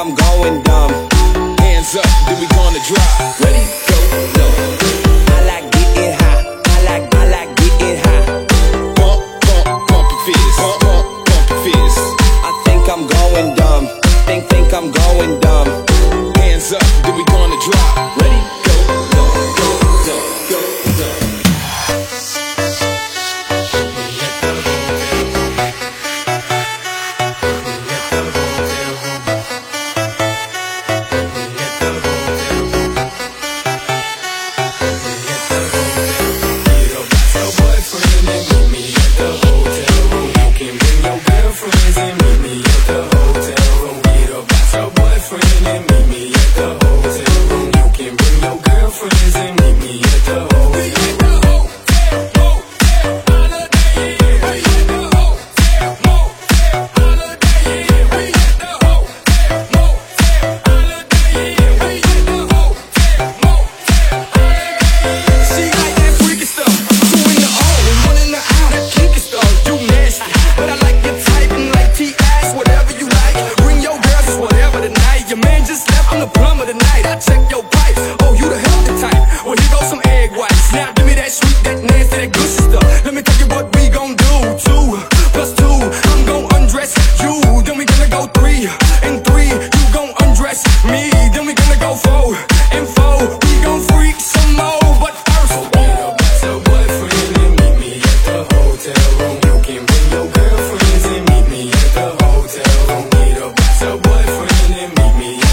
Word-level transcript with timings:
I'm 0.00 0.14
going 0.14 0.62
dumb. 0.62 1.09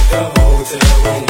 the 0.09 0.39
hotel 0.39 1.03
room. 1.03 1.26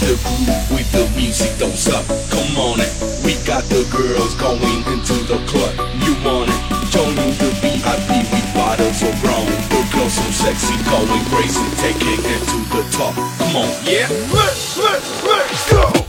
The 0.00 0.16
groove 0.24 0.70
with 0.72 0.90
the 0.92 1.04
music, 1.14 1.58
don't 1.58 1.76
stop. 1.76 2.06
Come 2.30 2.56
on 2.56 2.80
it. 2.80 2.88
We 3.22 3.36
got 3.44 3.64
the 3.64 3.84
girls 3.92 4.34
going 4.34 4.80
into 4.88 5.12
the 5.28 5.36
club. 5.44 5.76
You 6.00 6.16
want 6.24 6.48
it? 6.48 6.60
Joining 6.88 7.36
the 7.36 7.52
VIP 7.60 8.24
with 8.32 8.54
bottles 8.54 9.02
of 9.02 9.12
rum. 9.22 9.44
The 9.68 9.86
girls 9.92 10.14
so 10.14 10.24
sexy, 10.32 10.72
going 10.88 11.24
crazy, 11.28 11.60
taking 11.76 12.16
it 12.16 12.42
to 12.48 12.58
the 12.72 12.82
top. 12.96 13.14
Come 13.14 13.56
on, 13.56 13.68
yeah. 13.84 14.08
Let's, 14.32 14.78
let's, 14.78 15.22
let's 15.22 15.70
go. 15.70 15.99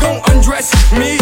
Gon' 0.00 0.20
undress 0.30 0.72
me. 0.92 1.21